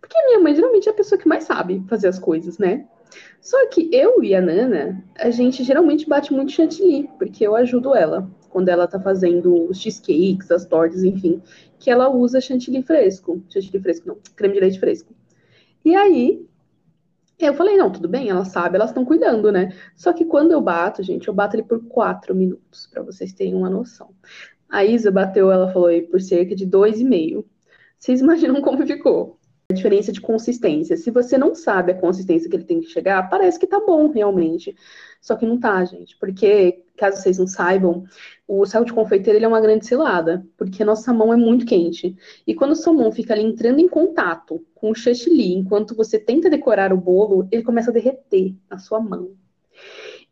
[0.00, 2.86] Porque a minha mãe geralmente é a pessoa que mais sabe fazer as coisas, né?
[3.40, 7.94] Só que eu e a Nana, a gente geralmente bate muito chantilly, porque eu ajudo
[7.94, 11.42] ela quando ela tá fazendo os cheesecakes, as tortas, enfim,
[11.78, 13.42] que ela usa chantilly fresco.
[13.50, 15.14] Chantilly fresco, não, creme de leite fresco.
[15.84, 16.44] E aí,
[17.38, 19.76] eu falei, não, tudo bem, ela sabe, elas estão cuidando, né?
[19.94, 23.54] Só que quando eu bato, gente, eu bato ele por quatro minutos, para vocês terem
[23.54, 24.14] uma noção.
[24.68, 27.46] A Isa bateu, ela falou aí, por cerca de dois e meio.
[27.98, 29.35] Vocês imaginam como ficou?
[29.74, 30.96] Diferença de consistência.
[30.96, 34.08] Se você não sabe a consistência que ele tem que chegar, parece que tá bom,
[34.08, 34.76] realmente.
[35.20, 36.16] Só que não tá, gente.
[36.18, 38.04] Porque, caso vocês não saibam,
[38.46, 40.46] o sal de confeiteiro ele é uma grande cilada.
[40.56, 42.16] Porque a nossa mão é muito quente.
[42.46, 46.48] E quando sua mão fica ali entrando em contato com o chantilly, enquanto você tenta
[46.48, 49.32] decorar o bolo, ele começa a derreter na sua mão.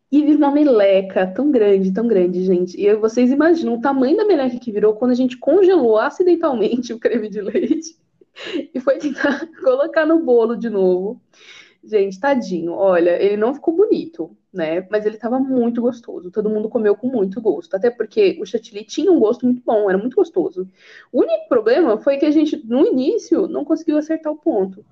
[0.09, 2.79] E vira uma meleca tão grande, tão grande, gente.
[2.79, 6.99] E vocês imaginam o tamanho da meleca que virou quando a gente congelou acidentalmente o
[6.99, 8.04] creme de leite
[8.73, 11.21] e foi tentar colocar no bolo de novo.
[11.83, 14.87] Gente, tadinho, olha, ele não ficou bonito, né?
[14.89, 16.31] Mas ele tava muito gostoso.
[16.31, 17.75] Todo mundo comeu com muito gosto.
[17.75, 20.67] Até porque o chantilly tinha um gosto muito bom, era muito gostoso.
[21.11, 24.83] O único problema foi que a gente, no início, não conseguiu acertar o ponto.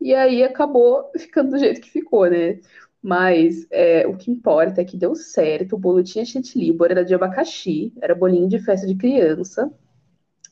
[0.00, 2.60] E aí acabou ficando do jeito que ficou, né?
[3.00, 5.76] Mas é, o que importa é que deu certo.
[5.76, 9.70] O bolo tinha chantilly, o bolo era de abacaxi, era bolinho de festa de criança,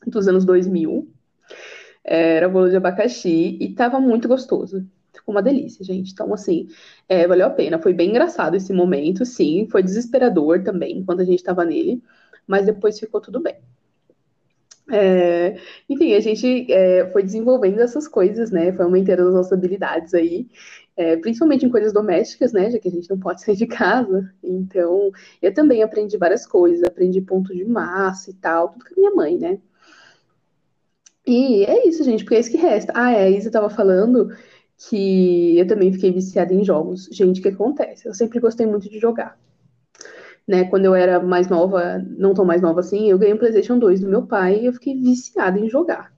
[0.06, 1.08] dos anos 2000.
[2.04, 4.86] Era bolo de abacaxi e tava muito gostoso.
[5.12, 6.12] Ficou uma delícia, gente.
[6.12, 6.68] Então, assim,
[7.08, 7.78] é, valeu a pena.
[7.78, 9.68] Foi bem engraçado esse momento, sim.
[9.70, 12.02] Foi desesperador também, enquanto a gente tava nele.
[12.46, 13.56] Mas depois ficou tudo bem.
[14.90, 15.56] É,
[15.88, 18.72] enfim, a gente é, foi desenvolvendo essas coisas, né?
[18.72, 20.48] Foi aumentando as nossas habilidades aí,
[20.96, 22.70] é, principalmente em coisas domésticas, né?
[22.70, 24.32] Já que a gente não pode sair de casa.
[24.42, 25.10] Então,
[25.40, 29.14] eu também aprendi várias coisas, aprendi ponto de massa e tal, tudo com a minha
[29.14, 29.58] mãe, né?
[31.26, 32.92] E é isso, gente, porque é isso que resta.
[32.96, 34.28] Ah, é, a Isa tava falando
[34.88, 37.08] que eu também fiquei viciada em jogos.
[37.12, 38.06] Gente, o que acontece?
[38.06, 39.38] Eu sempre gostei muito de jogar.
[40.46, 43.78] Né, quando eu era mais nova, não tão mais nova assim, eu ganhei um PlayStation
[43.78, 46.12] 2 do meu pai e eu fiquei viciada em jogar.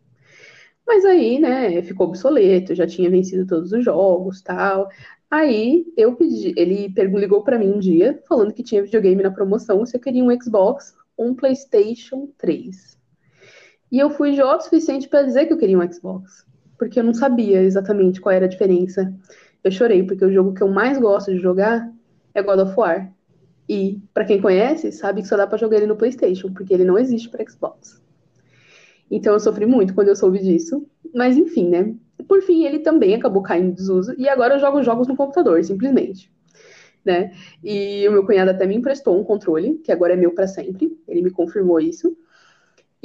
[0.86, 4.88] Mas aí, né, ficou obsoleto, já tinha vencido todos os jogos, tal.
[5.30, 6.88] Aí eu pedi, ele
[7.18, 10.40] ligou para mim um dia falando que tinha videogame na promoção, se eu queria um
[10.40, 12.93] Xbox ou um PlayStation 3.
[13.94, 16.44] E eu fui jovem o suficiente para dizer que eu queria um Xbox,
[16.76, 19.14] porque eu não sabia exatamente qual era a diferença.
[19.62, 21.88] Eu chorei, porque o jogo que eu mais gosto de jogar
[22.34, 23.12] é God of War.
[23.68, 26.84] E, para quem conhece, sabe que só dá para jogar ele no PlayStation, porque ele
[26.84, 28.02] não existe para Xbox.
[29.08, 30.84] Então eu sofri muito quando eu soube disso.
[31.14, 31.94] Mas enfim, né?
[32.26, 34.12] Por fim, ele também acabou caindo em desuso.
[34.18, 36.32] E agora eu jogo jogos no computador, simplesmente.
[37.04, 37.30] Né?
[37.62, 40.98] E o meu cunhado até me emprestou um controle, que agora é meu para sempre.
[41.06, 42.16] Ele me confirmou isso.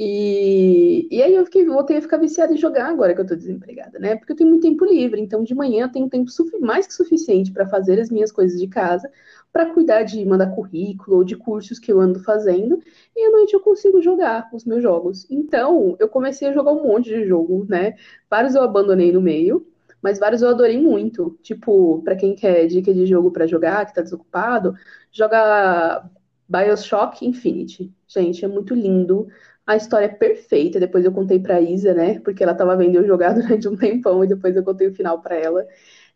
[0.02, 3.36] E, e aí eu fiquei, voltei a ficar viciada em jogar agora que eu tô
[3.36, 4.16] desempregada, né?
[4.16, 7.52] Porque eu tenho muito tempo livre, então de manhã eu tenho tempo mais que suficiente
[7.52, 9.10] para fazer as minhas coisas de casa,
[9.52, 12.82] para cuidar de mandar currículo ou de cursos que eu ando fazendo,
[13.14, 15.26] e à noite eu consigo jogar os meus jogos.
[15.28, 17.94] Então, eu comecei a jogar um monte de jogo, né?
[18.30, 19.66] Vários eu abandonei no meio,
[20.00, 21.38] mas vários eu adorei muito.
[21.42, 24.74] Tipo, para quem quer dica de jogo para jogar, que tá desocupado,
[25.12, 26.08] joga
[26.48, 27.92] BioShock Infinity.
[28.08, 29.28] Gente, é muito lindo
[29.70, 30.80] a história é perfeita.
[30.80, 32.18] Depois eu contei pra Isa, né?
[32.20, 35.20] Porque ela tava vendo eu jogar durante um tempão e depois eu contei o final
[35.22, 35.66] para ela.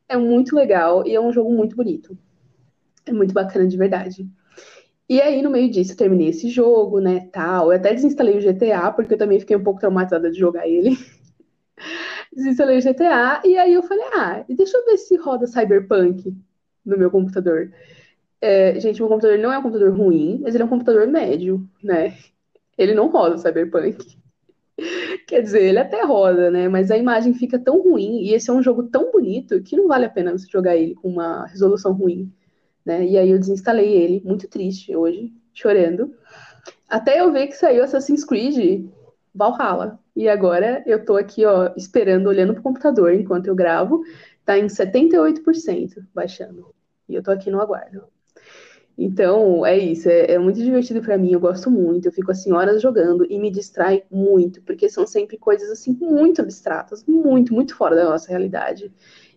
[0.09, 2.19] É muito legal e é um jogo muito bonito.
[3.07, 4.29] É muito bacana de verdade.
[5.09, 7.71] E aí, no meio disso, eu terminei esse jogo, né, tal.
[7.71, 10.97] Eu até desinstalei o GTA, porque eu também fiquei um pouco traumatizada de jogar ele.
[12.33, 16.35] desinstalei o GTA, e aí eu falei, ah, deixa eu ver se roda Cyberpunk
[16.85, 17.71] no meu computador.
[18.41, 21.69] É, gente, meu computador não é um computador ruim, mas ele é um computador médio,
[21.83, 22.15] né?
[22.77, 24.19] Ele não roda o Cyberpunk.
[25.27, 26.69] Quer dizer, ele até roda, né?
[26.69, 29.89] Mas a imagem fica tão ruim e esse é um jogo tão bonito que não
[29.89, 32.33] vale a pena você jogar ele com uma resolução ruim,
[32.85, 33.05] né?
[33.07, 36.15] E aí eu desinstalei ele, muito triste hoje, chorando.
[36.89, 38.87] Até eu ver que saiu Assassin's Creed
[39.35, 39.99] Valhalla.
[40.15, 44.03] E agora eu tô aqui, ó, esperando, olhando pro computador enquanto eu gravo.
[44.45, 46.75] Tá em 78% baixando.
[47.09, 48.14] E eu tô aqui no aguardo.
[48.97, 52.53] Então, é isso, é, é muito divertido para mim, eu gosto muito, eu fico assim
[52.53, 57.75] horas jogando e me distrai muito, porque são sempre coisas assim muito abstratas, muito, muito
[57.75, 58.93] fora da nossa realidade.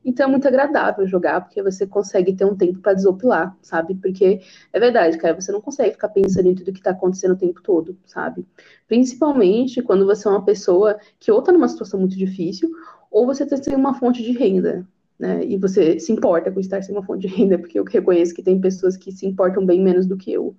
[0.05, 3.95] Então é muito agradável jogar, porque você consegue ter um tempo para desopilar, sabe?
[3.95, 4.39] Porque
[4.71, 7.61] é verdade, cara, você não consegue ficar pensando em tudo que tá acontecendo o tempo
[7.61, 8.45] todo, sabe?
[8.87, 12.69] Principalmente quando você é uma pessoa que ou tá numa situação muito difícil,
[13.11, 14.87] ou você tem tá uma fonte de renda,
[15.19, 15.43] né?
[15.45, 18.43] E você se importa com estar sem uma fonte de renda, porque eu reconheço que
[18.43, 20.55] tem pessoas que se importam bem menos do que eu.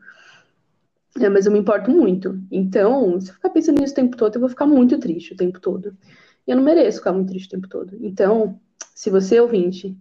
[1.21, 2.41] É, mas eu me importo muito.
[2.51, 5.37] Então, se eu ficar pensando nisso o tempo todo, eu vou ficar muito triste o
[5.37, 5.97] tempo todo.
[6.47, 7.97] E eu não mereço ficar muito triste o tempo todo.
[8.01, 8.59] Então,
[8.95, 9.97] se você, ouvinte,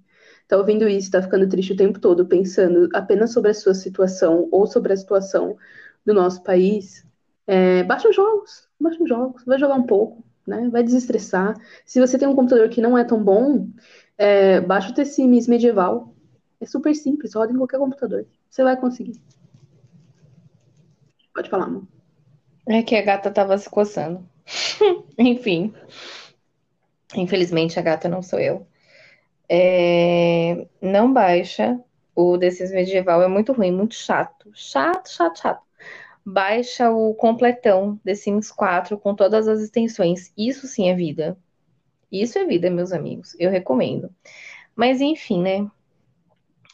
[0.47, 4.47] tá ouvindo isso, tá ficando triste o tempo todo, pensando apenas sobre a sua situação
[4.51, 5.57] ou sobre a situação
[6.05, 7.05] do nosso país,
[7.45, 10.69] é, baixa os jogos, baixa os jogos, vai jogar um pouco, né?
[10.71, 11.55] Vai desestressar.
[11.85, 13.69] Se você tem um computador que não é tão bom,
[14.17, 16.13] é, baixa o T-Sims medieval.
[16.59, 18.25] É super simples, roda em qualquer computador.
[18.49, 19.21] Você vai conseguir.
[21.33, 21.87] Pode falar, amor.
[22.67, 24.27] É que a gata tava se coçando.
[25.17, 25.73] Enfim.
[27.15, 28.65] Infelizmente, a gata não sou eu.
[29.47, 30.67] É...
[30.81, 31.79] Não baixa.
[32.15, 34.49] O desses medieval é muito ruim, muito chato.
[34.53, 35.61] Chato, chato, chato.
[36.25, 40.33] Baixa o completão The Sims 4 com todas as extensões.
[40.35, 41.37] Isso sim é vida.
[42.11, 43.35] Isso é vida, meus amigos.
[43.39, 44.09] Eu recomendo.
[44.75, 45.69] Mas enfim, né?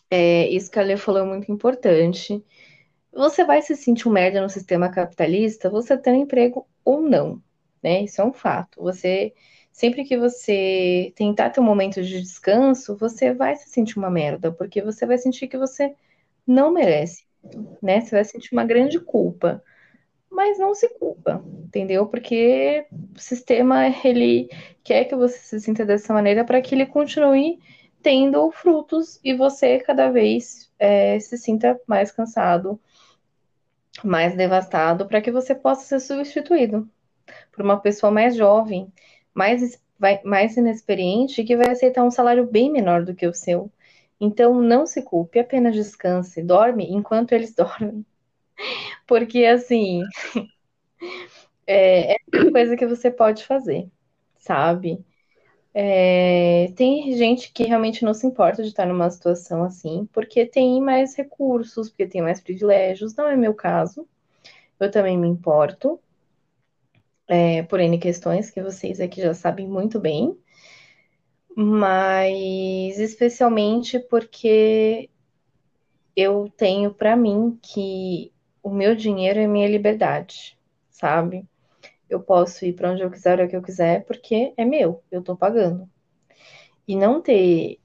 [0.10, 2.44] É, isso que a Lê falou é muito importante.
[3.12, 7.42] Você vai se sentir um merda no sistema capitalista, você tem um emprego ou não,
[7.82, 8.04] né?
[8.04, 8.82] Isso é um fato.
[8.82, 9.34] Você,
[9.72, 14.52] sempre que você tentar ter um momento de descanso, você vai se sentir uma merda,
[14.52, 15.96] porque você vai sentir que você
[16.46, 17.26] não merece,
[17.82, 18.02] né?
[18.02, 19.64] Você vai sentir uma grande culpa.
[20.34, 22.08] Mas não se culpa, entendeu?
[22.08, 24.50] Porque o sistema ele
[24.84, 27.60] quer que você se sinta dessa maneira para que ele continue
[28.02, 32.80] tendo frutos e você cada vez é, se sinta mais cansado,
[34.04, 36.90] mais devastado, para que você possa ser substituído
[37.52, 38.92] por uma pessoa mais jovem,
[39.34, 39.80] mais,
[40.26, 43.72] mais inexperiente, que vai aceitar um salário bem menor do que o seu.
[44.20, 48.04] Então, não se culpe, apenas descanse, dorme enquanto eles dormem.
[49.08, 50.04] Porque, assim,
[51.68, 53.90] é, é uma coisa que você pode fazer,
[54.38, 55.04] sabe?
[55.74, 60.82] É, tem gente que realmente não se importa de estar numa situação assim, porque tem
[60.82, 63.16] mais recursos, porque tem mais privilégios.
[63.16, 64.08] Não é meu caso.
[64.80, 66.00] Eu também me importo,
[67.28, 70.38] é, por N questões que vocês aqui já sabem muito bem,
[71.56, 75.10] mas especialmente porque
[76.16, 78.33] eu tenho para mim que
[78.64, 80.58] o meu dinheiro é minha liberdade,
[80.90, 81.46] sabe?
[82.14, 85.20] eu posso ir para onde eu quiser, hora que eu quiser, porque é meu, eu
[85.20, 85.90] estou pagando.
[86.88, 87.80] E não ter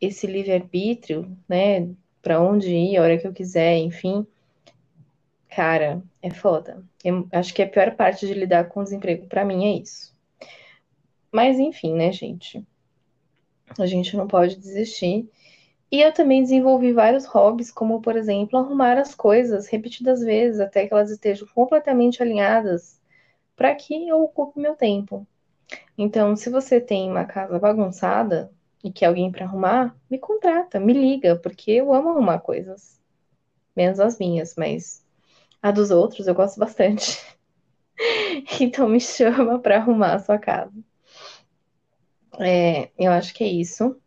[0.00, 1.88] esse livre-arbítrio, né,
[2.20, 4.26] para onde ir, a hora que eu quiser, enfim,
[5.48, 6.82] cara, é foda.
[7.04, 10.12] Eu acho que a pior parte de lidar com o desemprego para mim é isso.
[11.30, 12.64] Mas enfim, né, gente?
[13.78, 15.28] A gente não pode desistir.
[15.92, 20.86] E eu também desenvolvi vários hobbies, como por exemplo, arrumar as coisas repetidas vezes até
[20.88, 23.00] que elas estejam completamente alinhadas
[23.56, 25.26] para que eu ocupe meu tempo.
[25.98, 28.52] Então, se você tem uma casa bagunçada
[28.84, 33.00] e quer alguém para arrumar, me contrata, me liga, porque eu amo arrumar coisas.
[33.76, 35.06] Menos as minhas, mas
[35.62, 37.18] a dos outros eu gosto bastante.
[38.60, 40.72] então me chama para arrumar a sua casa.
[42.40, 44.01] É, eu acho que é isso.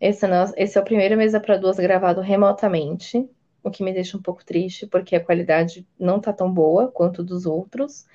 [0.00, 3.28] Esse, é esse é o primeiro mesa para duas gravado remotamente,
[3.62, 7.22] o que me deixa um pouco triste, porque a qualidade não tá tão boa quanto
[7.22, 8.06] dos outros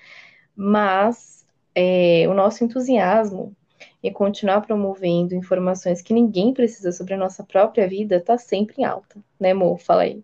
[0.55, 3.55] mas é, o nosso entusiasmo
[4.01, 8.85] em continuar promovendo informações que ninguém precisa sobre a nossa própria vida está sempre em
[8.85, 9.79] alta, né, amor?
[9.79, 10.23] Fala aí.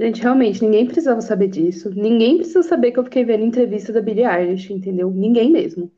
[0.00, 1.90] Gente, realmente, ninguém precisava saber disso.
[1.94, 5.10] Ninguém precisa saber que eu fiquei vendo entrevista da Billie Eilish, entendeu?
[5.10, 5.92] Ninguém mesmo.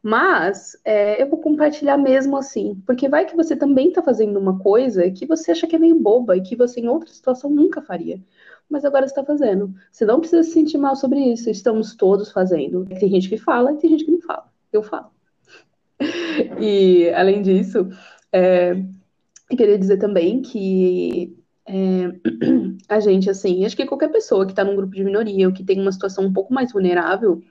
[0.00, 4.60] Mas é, eu vou compartilhar mesmo assim, porque vai que você também tá fazendo uma
[4.60, 7.82] coisa que você acha que é meio boba e que você em outra situação nunca
[7.82, 8.20] faria
[8.68, 9.74] mas agora está fazendo.
[9.90, 11.48] Você não precisa se sentir mal sobre isso.
[11.48, 12.84] Estamos todos fazendo.
[12.84, 14.46] Tem gente que fala e tem gente que não fala.
[14.72, 15.10] Eu falo.
[16.60, 17.88] E, além disso,
[18.32, 18.72] é,
[19.50, 21.37] eu queria dizer também que
[21.68, 22.10] é,
[22.88, 25.62] a gente, assim, acho que qualquer pessoa que está num grupo de minoria ou que
[25.62, 27.42] tem uma situação um pouco mais vulnerável,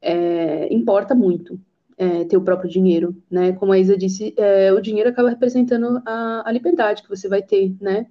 [0.00, 1.60] é, importa muito.
[1.98, 3.52] É, ter o próprio dinheiro, né?
[3.52, 7.42] Como a Isa disse, é, o dinheiro acaba representando a, a liberdade que você vai
[7.42, 8.06] ter, né?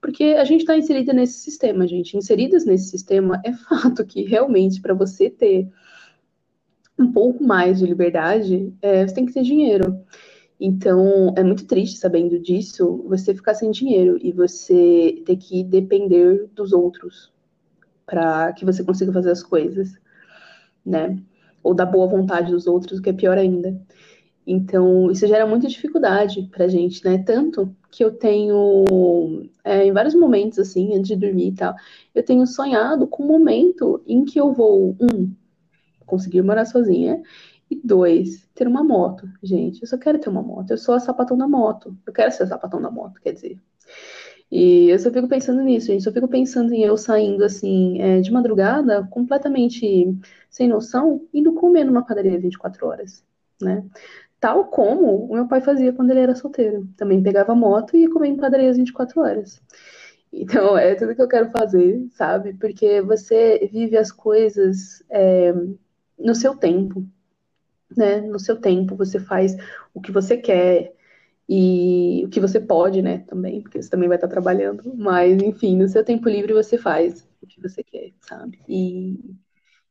[0.00, 2.16] Porque a gente está inserida nesse sistema, gente.
[2.16, 5.68] Inseridas nesse sistema, é fato que realmente para você ter
[6.98, 10.04] um pouco mais de liberdade, é, você tem que ter dinheiro.
[10.64, 16.48] Então, é muito triste sabendo disso, você ficar sem dinheiro e você ter que depender
[16.54, 17.32] dos outros
[18.06, 19.98] para que você consiga fazer as coisas,
[20.86, 21.18] né?
[21.64, 23.76] Ou da boa vontade dos outros, o que é pior ainda.
[24.46, 27.18] Então, isso gera muita dificuldade pra gente, né?
[27.18, 31.74] Tanto que eu tenho, é, em vários momentos, assim, antes de dormir e tal,
[32.14, 35.28] eu tenho sonhado com o um momento em que eu vou, um,
[36.06, 37.20] conseguir morar sozinha,
[37.72, 39.26] e dois, ter uma moto.
[39.42, 40.70] Gente, eu só quero ter uma moto.
[40.70, 41.96] Eu sou a sapatão da moto.
[42.06, 43.58] Eu quero ser a sapatão da moto, quer dizer.
[44.50, 46.04] E eu só fico pensando nisso, gente.
[46.04, 50.14] Só fico pensando em eu saindo, assim, é, de madrugada, completamente
[50.50, 53.24] sem noção, indo comer numa padaria 24 horas,
[53.60, 53.82] né?
[54.38, 56.86] Tal como o meu pai fazia quando ele era solteiro.
[56.96, 59.62] Também pegava moto e ia comer em padarias 24 horas.
[60.32, 62.54] Então, é tudo que eu quero fazer, sabe?
[62.54, 65.54] Porque você vive as coisas é,
[66.18, 67.06] no seu tempo,
[67.96, 68.20] né?
[68.20, 69.56] No seu tempo, você faz
[69.94, 70.94] o que você quer
[71.48, 73.18] e o que você pode, né?
[73.26, 74.94] Também, porque você também vai estar trabalhando.
[74.96, 78.58] Mas, enfim, no seu tempo livre você faz o que você quer, sabe?
[78.68, 79.18] E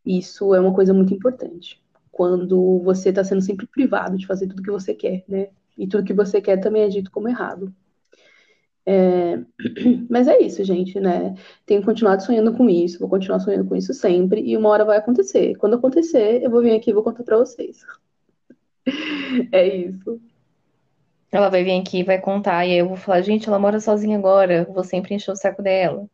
[0.06, 1.82] isso é uma coisa muito importante.
[2.12, 5.50] Quando você está sendo sempre privado de fazer tudo que você quer, né?
[5.78, 7.74] E tudo que você quer também é dito como errado.
[8.86, 9.40] É...
[10.10, 11.36] Mas é isso, gente, né?
[11.66, 14.98] Tenho continuado sonhando com isso, vou continuar sonhando com isso sempre, e uma hora vai
[14.98, 15.56] acontecer.
[15.56, 17.80] Quando acontecer, eu vou vir aqui e vou contar pra vocês.
[19.52, 20.20] É isso.
[21.32, 23.80] Ela vai vir aqui e vai contar, e aí eu vou falar, gente, ela mora
[23.80, 26.06] sozinha agora, vou sempre encher o saco dela.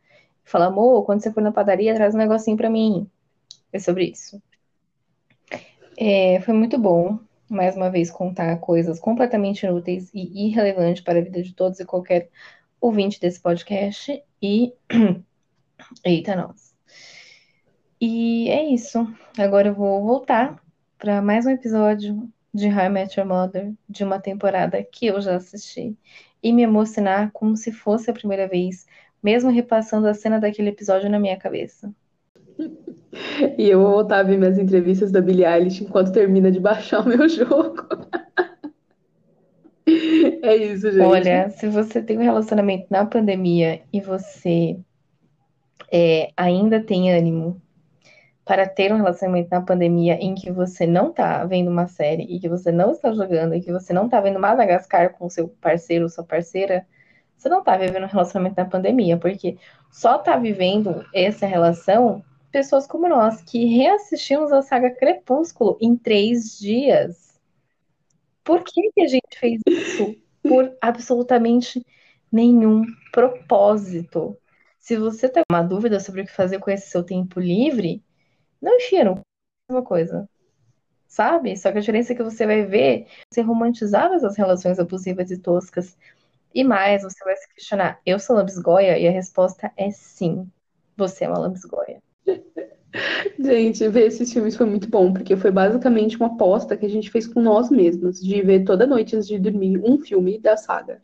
[0.44, 3.10] Falar, amor, quando você for na padaria, traz um negocinho pra mim.
[3.74, 4.40] É sobre isso.
[5.98, 11.22] É, foi muito bom, mais uma vez, contar coisas completamente inúteis e irrelevantes para a
[11.24, 12.30] vida de todos e qualquer
[12.80, 14.24] ouvinte desse podcast.
[14.42, 14.74] E.
[16.04, 16.76] Eita, nós.
[18.00, 19.08] E é isso.
[19.38, 20.62] Agora eu vou voltar
[20.98, 25.36] para mais um episódio de I Met Your Mother, de uma temporada que eu já
[25.36, 25.96] assisti,
[26.42, 28.86] e me emocionar como se fosse a primeira vez,
[29.22, 31.94] mesmo repassando a cena daquele episódio na minha cabeça.
[33.58, 37.00] E eu vou voltar a ver minhas entrevistas da Billie Eilish enquanto termina de baixar
[37.00, 37.88] o meu jogo.
[40.42, 41.02] É isso, gente.
[41.02, 44.78] Olha, se você tem um relacionamento na pandemia e você
[45.92, 47.62] é, ainda tem ânimo
[48.46, 52.40] para ter um relacionamento na pandemia em que você não tá vendo uma série e
[52.40, 56.06] que você não está jogando e que você não tá vendo Madagascar com seu parceiro
[56.06, 56.88] ou sua parceira,
[57.36, 59.58] você não tá vivendo um relacionamento na pandemia, porque
[59.92, 66.58] só tá vivendo essa relação pessoas como nós, que reassistimos a saga Crepúsculo em três
[66.58, 67.38] dias.
[68.44, 70.16] Por que, que a gente fez isso?
[70.48, 71.86] Por absolutamente
[72.32, 74.38] nenhum propósito.
[74.80, 78.04] Se você tem uma dúvida sobre o que fazer com esse seu tempo livre,
[78.62, 79.20] não enfia no
[79.70, 80.30] uma coisa.
[81.08, 81.56] Sabe?
[81.58, 85.38] Só que a diferença é que você vai ver ser romantizadas as relações abusivas e
[85.38, 85.98] toscas.
[86.54, 88.98] E mais, você vai se questionar: eu sou lambisgoia?
[88.98, 90.50] E a resposta é sim.
[90.96, 92.02] Você é uma lambisgoia.
[93.40, 97.10] Gente, ver esses filmes foi muito bom, porque foi basicamente uma aposta que a gente
[97.10, 101.02] fez com nós mesmos, de ver toda noite antes de dormir um filme da saga.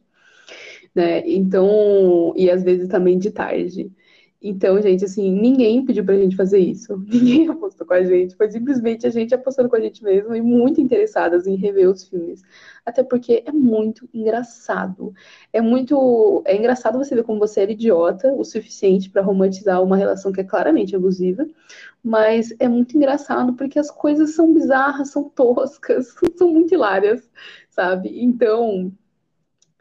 [0.93, 1.23] Né?
[1.25, 3.91] Então, e às vezes também de tarde.
[4.45, 6.97] Então, gente, assim, ninguém pediu pra gente fazer isso.
[7.07, 8.35] Ninguém apostou com a gente.
[8.35, 12.03] Foi simplesmente a gente apostando com a gente mesmo e muito interessadas em rever os
[12.03, 12.43] filmes.
[12.85, 15.13] Até porque é muito engraçado.
[15.53, 16.43] É muito.
[16.45, 20.41] É engraçado você ver como você era idiota o suficiente para romantizar uma relação que
[20.41, 21.47] é claramente abusiva.
[22.03, 27.29] Mas é muito engraçado porque as coisas são bizarras, são toscas, são muito hilárias,
[27.69, 28.21] sabe?
[28.21, 28.91] Então,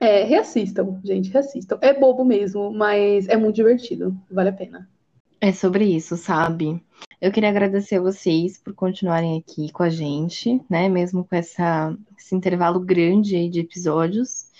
[0.03, 1.79] é, reassistam, gente, reassistam.
[1.81, 4.19] É bobo mesmo, mas é muito divertido.
[4.29, 4.91] Vale a pena.
[5.41, 6.85] É sobre isso, sabe?
[7.21, 10.89] Eu queria agradecer a vocês por continuarem aqui com a gente, né?
[10.89, 14.51] Mesmo com essa, esse intervalo grande aí de episódios,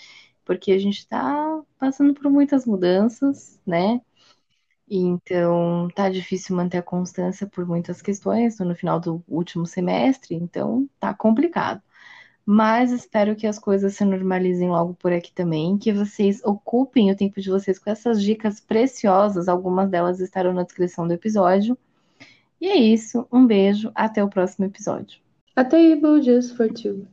[0.45, 3.99] porque a gente tá passando por muitas mudanças, né?
[4.89, 10.35] Então, tá difícil manter a constância por muitas questões, tô no final do último semestre,
[10.35, 11.81] então tá complicado.
[12.45, 17.15] Mas espero que as coisas se normalizem logo por aqui também, que vocês ocupem o
[17.15, 21.77] tempo de vocês com essas dicas preciosas, algumas delas estarão na descrição do episódio.
[22.59, 25.21] E é isso, um beijo, até o próximo episódio.
[25.55, 27.07] A table just for two.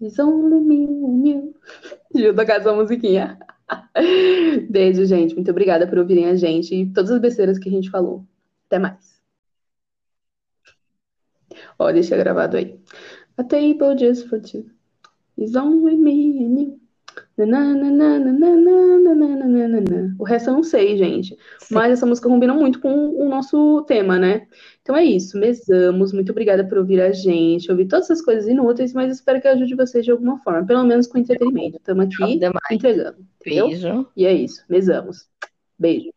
[0.00, 1.54] It's only me and you.
[2.14, 3.38] Gilda com essa musiquinha.
[4.68, 5.34] Beijo, gente.
[5.34, 8.24] Muito obrigada por ouvirem a gente e todas as besteiras que a gente falou.
[8.66, 9.22] Até mais.
[11.78, 12.78] Ó, deixa gravado aí.
[13.36, 14.70] A table just for two.
[15.36, 16.80] It's only me and you.
[20.18, 21.36] O resto eu não sei, gente.
[21.58, 21.74] Sim.
[21.74, 24.46] Mas essa música combina muito com o nosso tema, né?
[24.82, 25.38] Então é isso.
[25.38, 26.12] Mesamos.
[26.12, 29.74] Muito obrigada por ouvir a gente, ouvir todas essas coisas inúteis, mas espero que ajude
[29.74, 31.76] vocês de alguma forma, pelo menos com entretenimento.
[31.76, 33.16] Estamos aqui entregando.
[33.42, 33.68] Entendeu?
[33.68, 34.06] Beijo.
[34.16, 34.64] E é isso.
[34.68, 35.28] Mesamos.
[35.78, 36.10] Beijo.